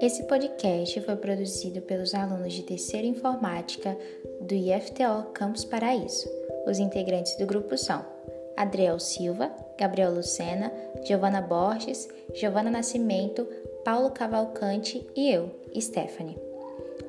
[0.00, 3.94] Esse podcast foi produzido pelos alunos de terceira informática
[4.40, 6.26] do IFTO Campus Paraíso.
[6.66, 8.02] Os integrantes do grupo são
[8.56, 10.72] Adriel Silva, Gabriel Lucena,
[11.04, 13.46] Giovana Borges, Giovana Nascimento,
[13.84, 16.38] Paulo Cavalcante e eu, Stephanie.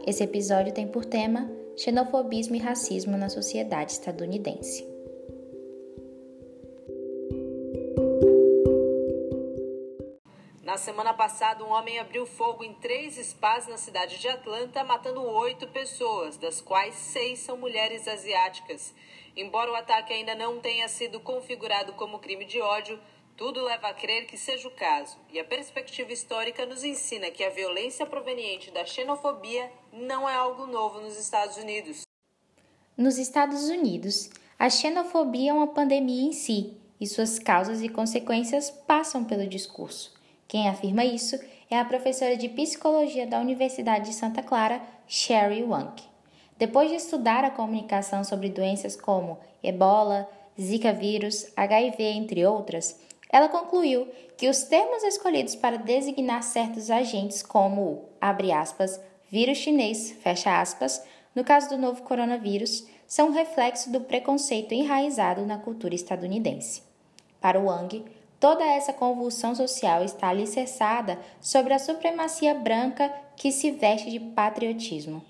[0.05, 4.90] Esse episódio tem por tema Xenofobismo e Racismo na Sociedade Estadunidense.
[10.71, 15.21] Na semana passada, um homem abriu fogo em três spas na cidade de Atlanta, matando
[15.21, 18.93] oito pessoas, das quais seis são mulheres asiáticas.
[19.35, 22.97] Embora o ataque ainda não tenha sido configurado como crime de ódio,
[23.35, 25.17] tudo leva a crer que seja o caso.
[25.29, 30.65] E a perspectiva histórica nos ensina que a violência proveniente da xenofobia não é algo
[30.67, 32.03] novo nos Estados Unidos.
[32.95, 38.71] Nos Estados Unidos, a xenofobia é uma pandemia em si, e suas causas e consequências
[38.71, 40.20] passam pelo discurso.
[40.51, 46.03] Quem afirma isso é a professora de psicologia da Universidade de Santa Clara, Sherry Wang.
[46.57, 52.99] Depois de estudar a comunicação sobre doenças como ebola, zika vírus, HIV, entre outras,
[53.29, 58.99] ela concluiu que os termos escolhidos para designar certos agentes como o, abre aspas,
[59.31, 61.01] vírus chinês, fecha aspas,
[61.33, 66.83] no caso do novo coronavírus, são reflexo do preconceito enraizado na cultura estadunidense.
[67.39, 68.03] Para Wang,
[68.41, 75.23] toda essa convulsão social está alicerçada sobre a supremacia branca que se veste de patriotismo.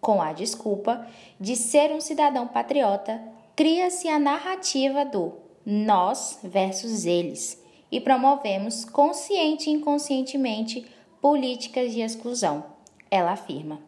[0.00, 1.06] Com a desculpa
[1.38, 3.22] de ser um cidadão patriota,
[3.54, 5.34] cria-se a narrativa do
[5.64, 7.62] nós versus eles
[7.92, 10.86] e promovemos consciente e inconscientemente
[11.20, 12.64] políticas de exclusão,
[13.10, 13.78] ela afirma.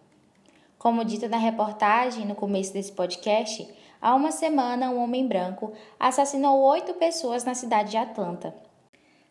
[0.78, 3.66] Como dita na reportagem no começo desse podcast,
[4.00, 8.65] há uma semana um homem branco assassinou oito pessoas na cidade de Atlanta.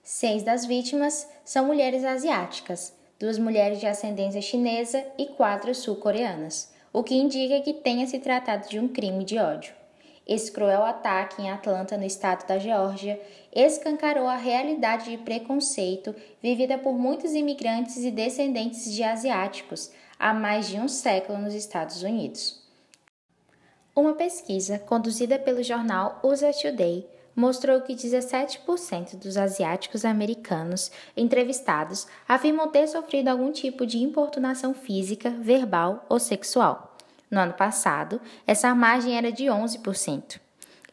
[0.07, 7.01] Seis das vítimas são mulheres asiáticas, duas mulheres de ascendência chinesa e quatro sul-coreanas, o
[7.01, 9.73] que indica que tenha se tratado de um crime de ódio.
[10.27, 13.19] Esse cruel ataque em Atlanta, no estado da Geórgia,
[13.51, 20.67] escancarou a realidade de preconceito vivida por muitos imigrantes e descendentes de asiáticos há mais
[20.67, 22.63] de um século nos Estados Unidos.
[23.95, 32.69] Uma pesquisa conduzida pelo jornal USA Today mostrou que 17% dos asiáticos americanos entrevistados afirmam
[32.69, 36.95] ter sofrido algum tipo de importunação física, verbal ou sexual.
[37.29, 40.39] No ano passado, essa margem era de 11%.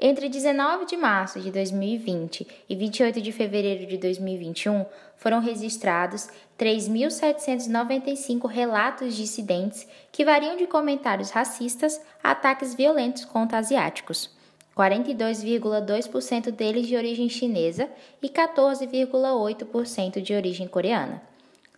[0.05, 4.85] Entre 19 de março de 2020 e 28 de fevereiro de 2021,
[5.17, 13.59] foram registrados 3.795 relatos de incidentes que variam de comentários racistas a ataques violentos contra
[13.59, 14.42] asiáticos.
[14.77, 17.89] 42,2% deles de origem chinesa
[18.23, 21.23] e 14,8% de origem coreana.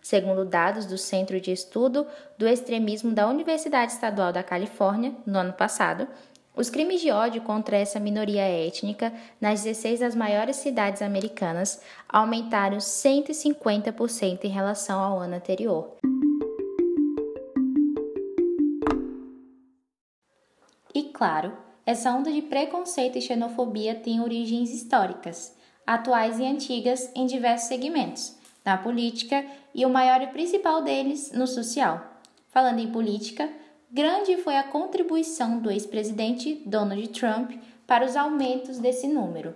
[0.01, 2.05] Segundo dados do Centro de Estudo
[2.37, 6.07] do Extremismo da Universidade Estadual da Califórnia, no ano passado,
[6.55, 9.11] os crimes de ódio contra essa minoria étnica
[9.41, 15.97] nas 16 das maiores cidades americanas aumentaram 150% em relação ao ano anterior.
[20.93, 21.51] E claro,
[21.85, 28.35] essa onda de preconceito e xenofobia tem origens históricas, atuais e antigas em diversos segmentos
[28.65, 32.19] na política e o maior e principal deles no social.
[32.49, 33.47] Falando em política,
[33.91, 37.51] grande foi a contribuição do ex-presidente Donald Trump
[37.85, 39.55] para os aumentos desse número.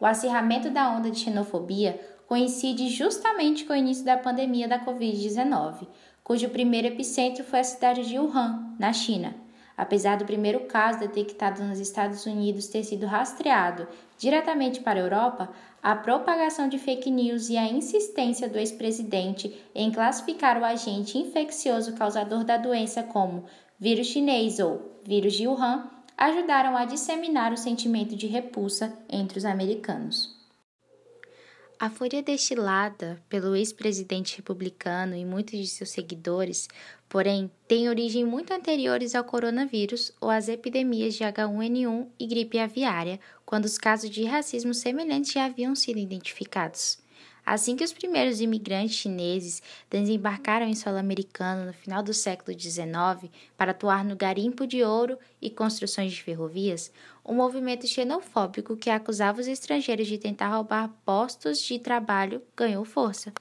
[0.00, 5.86] O acirramento da onda de xenofobia coincide justamente com o início da pandemia da Covid-19,
[6.24, 9.34] cujo primeiro epicentro foi a cidade de Wuhan, na China.
[9.78, 13.86] Apesar do primeiro caso detectado nos Estados Unidos ter sido rastreado
[14.18, 15.48] diretamente para a Europa,
[15.80, 21.94] a propagação de fake news e a insistência do ex-presidente em classificar o agente infeccioso
[21.94, 23.44] causador da doença como
[23.78, 29.44] vírus chinês ou vírus de Wuhan ajudaram a disseminar o sentimento de repulsa entre os
[29.44, 30.37] americanos.
[31.80, 36.66] A fúria destilada pelo ex-presidente republicano e muitos de seus seguidores,
[37.08, 43.20] porém, tem origem muito anteriores ao coronavírus ou às epidemias de H1N1 e gripe aviária,
[43.46, 46.98] quando os casos de racismo semelhantes já haviam sido identificados.
[47.50, 53.32] Assim que os primeiros imigrantes chineses desembarcaram em solo americano no final do século XIX
[53.56, 56.92] para atuar no garimpo de ouro e construções de ferrovias,
[57.24, 63.32] um movimento xenofóbico que acusava os estrangeiros de tentar roubar postos de trabalho ganhou força.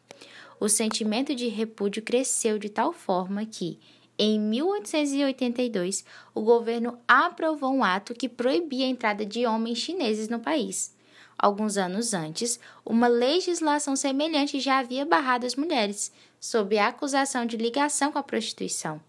[0.58, 3.78] O sentimento de repúdio cresceu de tal forma que,
[4.18, 10.40] em 1882, o governo aprovou um ato que proibia a entrada de homens chineses no
[10.40, 10.96] país.
[11.38, 17.58] Alguns anos antes, uma legislação semelhante já havia barrado as mulheres, sob a acusação de
[17.58, 19.00] ligação com a prostituição.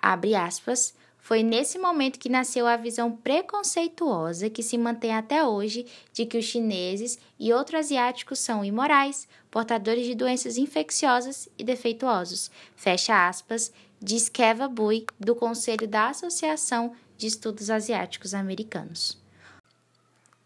[0.00, 0.94] Abre aspas.
[1.18, 6.38] Foi nesse momento que nasceu a visão preconceituosa que se mantém até hoje de que
[6.38, 12.50] os chineses e outros asiáticos são imorais, portadores de doenças infecciosas e defeituosos.
[12.74, 19.18] Fecha aspas, diz Keva Bui, do Conselho da Associação de Estudos Asiáticos Americanos.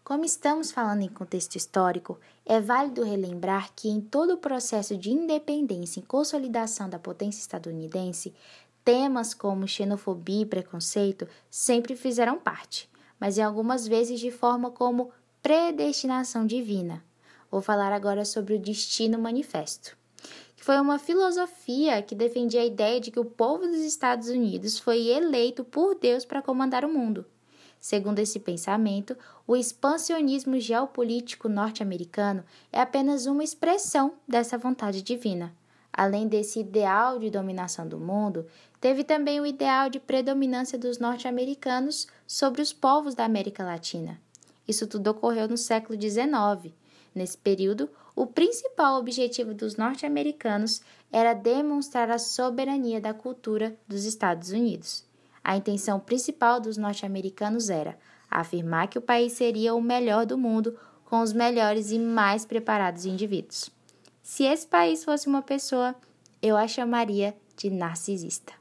[0.03, 5.09] Como estamos falando em contexto histórico, é válido relembrar que em todo o processo de
[5.09, 8.33] independência e consolidação da potência estadunidense,
[8.83, 15.09] temas como xenofobia e preconceito sempre fizeram parte, mas em algumas vezes de forma como
[15.41, 17.01] predestinação divina.
[17.49, 19.95] Vou falar agora sobre o Destino Manifesto,
[20.57, 24.77] que foi uma filosofia que defendia a ideia de que o povo dos Estados Unidos
[24.77, 27.25] foi eleito por Deus para comandar o mundo
[27.83, 29.13] Segundo esse pensamento,
[29.45, 32.41] o expansionismo geopolítico norte-americano
[32.71, 35.53] é apenas uma expressão dessa vontade divina.
[35.91, 38.47] Além desse ideal de dominação do mundo,
[38.79, 44.17] teve também o ideal de predominância dos norte-americanos sobre os povos da América Latina.
[44.65, 46.73] Isso tudo ocorreu no século XIX.
[47.13, 50.81] Nesse período, o principal objetivo dos norte-americanos
[51.11, 55.03] era demonstrar a soberania da cultura dos Estados Unidos.
[55.43, 57.97] A intenção principal dos norte-americanos era
[58.29, 63.05] afirmar que o país seria o melhor do mundo com os melhores e mais preparados
[63.05, 63.69] indivíduos.
[64.21, 65.93] Se esse país fosse uma pessoa,
[66.41, 68.53] eu a chamaria de narcisista.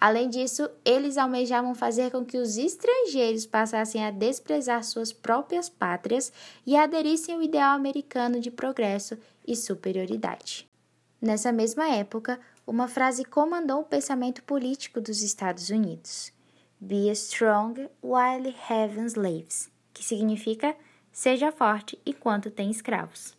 [0.00, 6.32] Além disso, eles almejavam fazer com que os estrangeiros passassem a desprezar suas próprias pátrias
[6.64, 10.68] e aderissem ao ideal americano de progresso e superioridade.
[11.20, 12.38] Nessa mesma época,
[12.68, 16.30] uma frase comandou o pensamento político dos Estados Unidos:
[16.78, 20.76] Be strong while having slaves, que significa
[21.10, 23.34] seja forte enquanto tem escravos.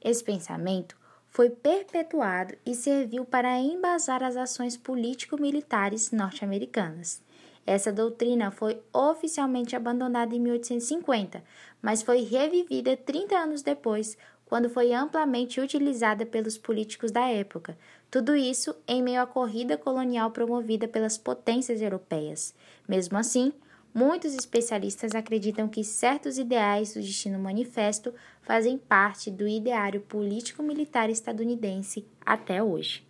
[0.00, 0.96] Esse pensamento
[1.26, 7.20] foi perpetuado e serviu para embasar as ações político-militares norte-americanas.
[7.66, 11.42] Essa doutrina foi oficialmente abandonada em 1850,
[11.82, 14.16] mas foi revivida 30 anos depois
[14.48, 17.76] quando foi amplamente utilizada pelos políticos da época.
[18.10, 22.54] Tudo isso em meio à corrida colonial promovida pelas potências europeias.
[22.88, 23.52] Mesmo assim,
[23.92, 32.06] muitos especialistas acreditam que certos ideais do Destino Manifesto fazem parte do ideário político-militar estadunidense
[32.24, 33.06] até hoje.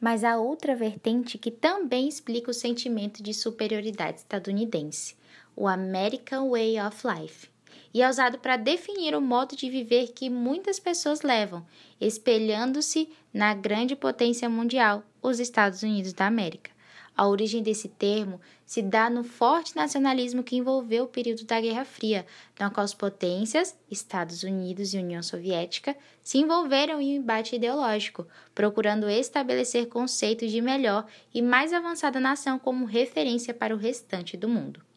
[0.00, 5.16] Mas há outra vertente que também explica o sentimento de superioridade estadunidense,
[5.56, 7.49] o American Way of Life
[7.92, 11.66] e é usado para definir o modo de viver que muitas pessoas levam,
[12.00, 16.70] espelhando-se na grande potência mundial, os Estados Unidos da América.
[17.16, 21.84] A origem desse termo se dá no forte nacionalismo que envolveu o período da Guerra
[21.84, 22.24] Fria,
[22.58, 28.26] na qual as potências, Estados Unidos e União Soviética, se envolveram em um embate ideológico,
[28.54, 31.04] procurando estabelecer conceitos de melhor
[31.34, 34.89] e mais avançada nação como referência para o restante do mundo.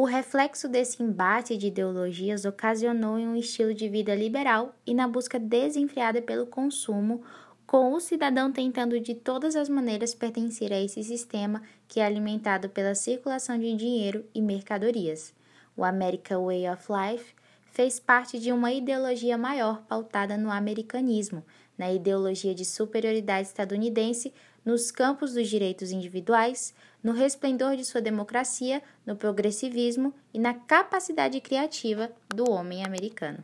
[0.00, 5.06] O reflexo desse embate de ideologias ocasionou em um estilo de vida liberal e na
[5.06, 7.22] busca desenfreada pelo consumo,
[7.66, 12.70] com o cidadão tentando de todas as maneiras pertencer a esse sistema que é alimentado
[12.70, 15.34] pela circulação de dinheiro e mercadorias.
[15.76, 17.34] O American Way of Life
[17.70, 21.44] fez parte de uma ideologia maior pautada no americanismo,
[21.80, 28.82] na ideologia de superioridade estadunidense nos campos dos direitos individuais, no resplendor de sua democracia,
[29.06, 33.42] no progressivismo e na capacidade criativa do homem americano.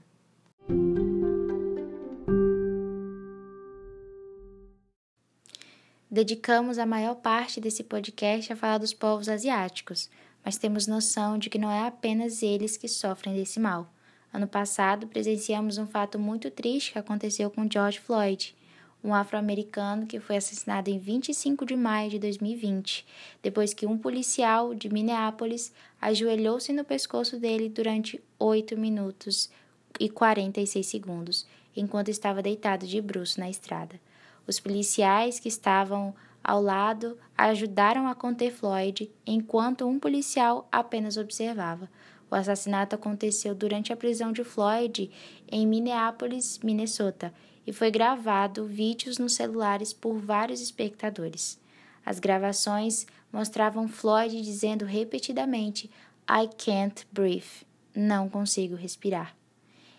[6.10, 10.10] Dedicamos a maior parte desse podcast a falar dos povos asiáticos,
[10.44, 13.90] mas temos noção de que não é apenas eles que sofrem desse mal.
[14.36, 18.54] Ano passado, presenciamos um fato muito triste que aconteceu com George Floyd
[19.02, 23.06] um afro-americano que foi assassinado em 25 de maio de 2020,
[23.42, 29.48] depois que um policial de Minneapolis ajoelhou-se no pescoço dele durante 8 minutos
[29.98, 33.98] e 46 segundos, enquanto estava deitado de bruços na estrada.
[34.46, 36.14] Os policiais que estavam
[36.44, 41.88] ao lado ajudaram a conter Floyd, enquanto um policial apenas observava.
[42.30, 45.10] O assassinato aconteceu durante a prisão de Floyd
[45.50, 47.32] em Minneapolis, Minnesota,
[47.66, 51.58] e foi gravado vídeos nos celulares por vários espectadores.
[52.04, 55.90] As gravações mostravam Floyd dizendo repetidamente:
[56.28, 57.66] I can't breathe.
[57.94, 59.36] Não consigo respirar.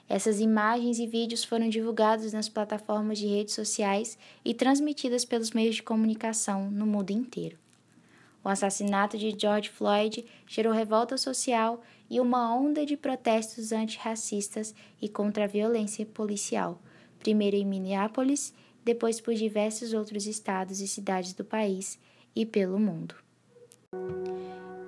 [0.10, 5.76] Essas imagens e vídeos foram divulgados nas plataformas de redes sociais e transmitidas pelos meios
[5.76, 7.58] de comunicação no mundo inteiro.
[8.42, 15.10] O assassinato de George Floyd gerou revolta social e uma onda de protestos antirracistas e
[15.10, 16.82] contra a violência policial,
[17.20, 22.00] primeiro em Minneapolis, depois por diversos outros estados e cidades do país
[22.36, 23.16] e pelo mundo.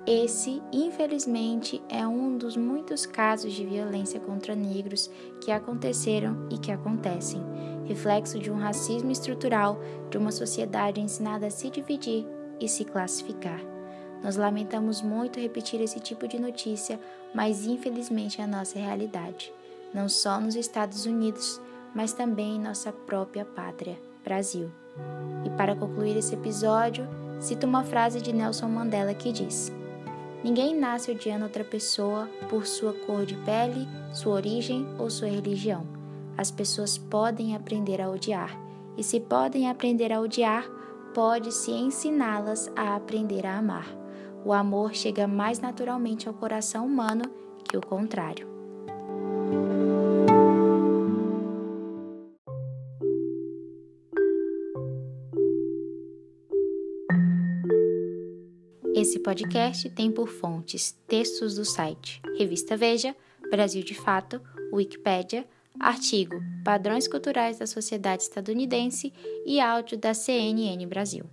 [0.06, 5.10] Esse, infelizmente, é um dos muitos casos de violência contra negros
[5.40, 7.40] que aconteceram e que acontecem,
[7.84, 9.78] reflexo de um racismo estrutural
[10.10, 12.26] de uma sociedade ensinada a se dividir
[12.58, 13.60] e se classificar.
[14.22, 17.00] Nós lamentamos muito repetir esse tipo de notícia,
[17.34, 19.52] mas infelizmente é a nossa realidade,
[19.94, 21.60] não só nos Estados Unidos,
[21.94, 24.70] mas também em nossa própria pátria, Brasil.
[25.44, 27.08] E para concluir esse episódio,
[27.40, 29.72] cito uma frase de Nelson Mandela que diz:
[30.44, 35.86] Ninguém nasce odiando outra pessoa por sua cor de pele, sua origem ou sua religião.
[36.36, 38.58] As pessoas podem aprender a odiar,
[38.96, 40.64] e se podem aprender a odiar,
[41.14, 43.99] pode-se ensiná-las a aprender a amar.
[44.44, 47.24] O amor chega mais naturalmente ao coração humano
[47.68, 48.48] que o contrário.
[58.94, 63.16] Esse podcast tem por fontes textos do site Revista Veja,
[63.50, 64.40] Brasil de Fato,
[64.72, 65.46] Wikipédia,
[65.78, 69.12] artigo Padrões Culturais da Sociedade Estadunidense
[69.46, 71.24] e áudio da CNN Brasil.